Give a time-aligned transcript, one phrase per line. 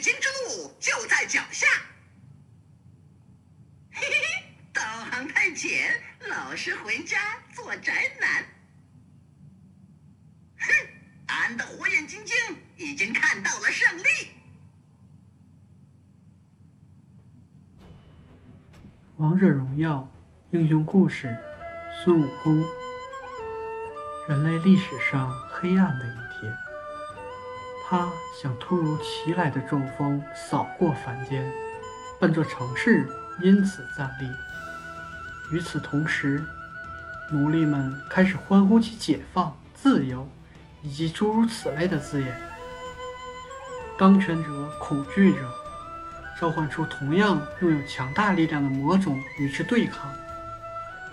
[0.00, 1.66] 金之路就在脚下，
[3.92, 7.18] 嘿嘿，导航探险，老实回家
[7.54, 8.44] 做宅男。
[10.58, 10.72] 哼，
[11.26, 12.36] 俺的火眼金睛
[12.76, 14.02] 已经看到了胜利。
[19.16, 20.10] 王者荣耀，
[20.50, 21.36] 英雄故事，
[22.02, 22.64] 孙悟空，
[24.28, 26.29] 人类历史上黑暗的一。
[27.90, 28.08] 他
[28.40, 31.44] 像突如其来的中风扫过凡间，
[32.20, 33.04] 半座城市
[33.42, 34.30] 因此站立。
[35.52, 36.40] 与此同时，
[37.32, 40.28] 奴隶们开始欢呼起解放、自由
[40.82, 42.40] 以及诸如此类的字眼。
[43.98, 45.40] 当权者恐惧着，
[46.40, 50.08] 召唤出同样拥有强大力量的魔种与之对抗。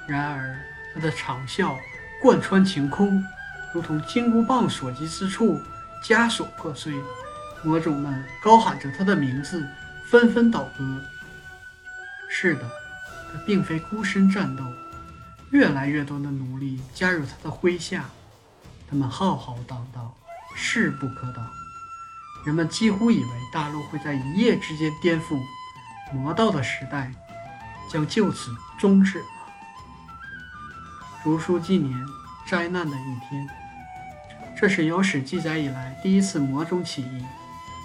[0.08, 0.56] 然而，
[0.94, 1.76] 他的长啸
[2.22, 3.20] 贯穿晴空，
[3.74, 5.60] 如同金箍棒所及之处，
[6.04, 6.94] 枷锁破碎。
[7.64, 9.68] 魔种们高喊着他的名字，
[10.06, 11.02] 纷纷倒戈。
[12.30, 12.70] 是的。
[13.30, 14.64] 他并非孤身战斗，
[15.52, 18.06] 越来越多的奴隶加入他的麾下，
[18.90, 20.14] 他们浩浩荡荡，
[20.56, 21.46] 势不可挡。
[22.46, 25.38] 人们几乎以为大陆会在一夜之间颠覆，
[26.14, 27.12] 魔道的时代
[27.92, 29.26] 将就此终止了。
[31.22, 32.06] 竹书纪年，
[32.50, 33.46] 灾难的一天，
[34.60, 37.24] 这是有史记载以来第一次魔种起义。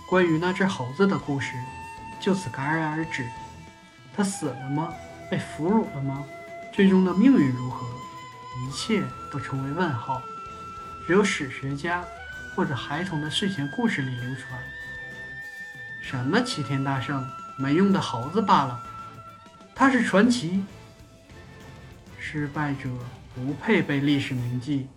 [0.08, 1.52] 关于那只猴子的故事
[2.18, 3.28] 就此戛然而止。
[4.16, 4.92] 他死了吗？
[5.30, 6.24] 被俘虏了吗？
[6.72, 7.86] 最终的命运如何？
[8.66, 10.22] 一切都成为问号。
[11.06, 12.02] 只有史学家
[12.54, 14.58] 或者孩童的睡前故事里流传。
[16.00, 17.26] 什么齐天大圣，
[17.58, 18.82] 没用的猴子罢了。
[19.74, 20.64] 他是传奇。
[22.18, 22.88] 失败者
[23.34, 24.88] 不配被历史铭记。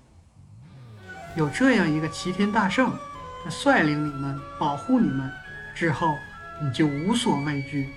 [1.35, 2.97] 有这样一个齐天大圣，
[3.43, 5.29] 在率领你们，保护你们，
[5.75, 6.17] 之后
[6.61, 7.89] 你就无所畏惧。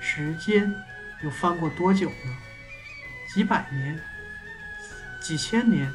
[0.00, 0.72] 时间
[1.22, 2.36] 又翻过多久呢？
[3.34, 3.98] 几百年，
[5.20, 5.92] 几千年。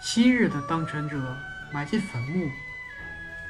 [0.00, 1.36] 昔日的当权者
[1.70, 2.50] 埋进坟墓，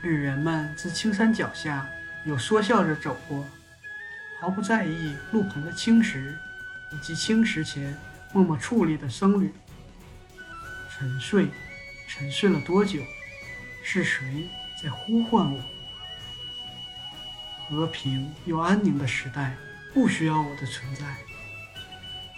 [0.03, 1.89] 旅人们自青山脚下
[2.27, 3.47] 又说笑着走过，
[4.39, 6.37] 毫不在意路旁的青石
[6.93, 7.97] 以及青石前
[8.33, 9.51] 默默矗立的僧侣。
[11.01, 11.49] 沉睡，
[12.07, 13.03] 沉睡了多久？
[13.83, 15.59] 是谁在呼唤我？
[17.71, 19.57] 和平又安宁的时代
[19.95, 21.17] 不需要我的存在。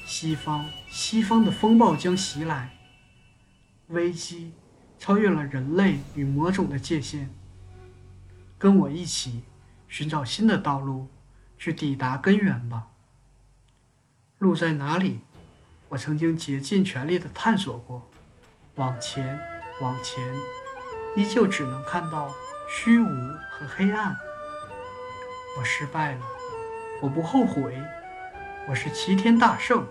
[0.06, 2.70] 西方，西方的风暴将袭来，
[3.88, 4.52] 危机
[4.96, 7.34] 超越了人类与魔种的界限。
[8.58, 9.42] 跟我一起
[9.88, 11.08] 寻找新的道路，
[11.58, 12.86] 去抵达根源吧。
[14.38, 15.18] 路在哪里？
[15.88, 18.08] 我曾经竭尽全力地探索过，
[18.76, 19.38] 往前，
[19.82, 20.24] 往前，
[21.14, 22.32] 依旧只能看到
[22.70, 23.06] 虚无
[23.50, 24.16] 和黑暗。
[25.58, 26.20] 我失败了，
[27.02, 27.76] 我不后悔。
[28.66, 29.86] 我是齐天大圣，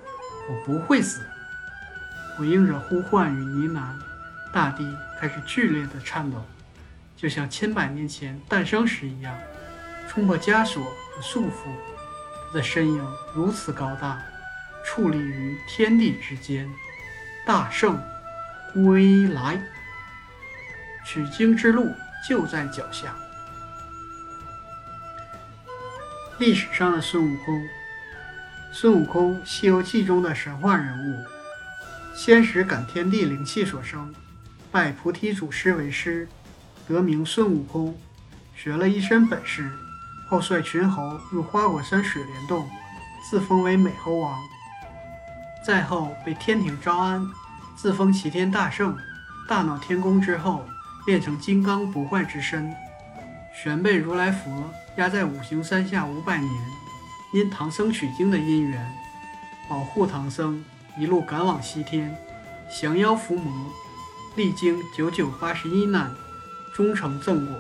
[0.50, 1.24] 我不会死。
[2.36, 6.44] 回应着呼唤与呢喃，大地开始剧烈的颤抖，
[7.16, 9.38] 就像千百年前诞生时一样，
[10.10, 11.70] 冲破枷锁和束缚。
[12.48, 14.20] 他的身影如此高大，
[14.84, 16.68] 矗立于天地之间。
[17.46, 18.02] 大圣
[18.74, 19.62] 归来，
[21.06, 21.94] 取经之路
[22.28, 23.16] 就在脚下。
[26.38, 27.68] 历史上的孙悟空，
[28.72, 31.24] 孙悟空，《西游记》中的神话人物，
[32.16, 34.14] 先是感天地灵气所生，
[34.72, 36.28] 拜菩提祖师为师，
[36.88, 37.96] 得名孙悟空，
[38.56, 39.70] 学了一身本事，
[40.30, 42.68] 后率群猴入花果山水帘洞，
[43.30, 44.40] 自封为美猴王。
[45.64, 47.24] 再后被天庭招安，
[47.82, 48.96] 自封齐天大圣，
[49.48, 50.64] 大闹天宫之后，
[51.04, 52.72] 变成金刚不坏之身。
[53.56, 56.54] 玄被如来佛压在五行山下五百年，
[57.34, 58.88] 因唐僧取经的因缘，
[59.68, 60.64] 保护唐僧
[60.96, 62.16] 一路赶往西天，
[62.70, 63.52] 降妖伏魔，
[64.36, 66.12] 历经九九八十一难，
[66.76, 67.56] 终成正果。